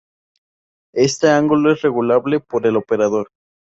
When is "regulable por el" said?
1.83-2.75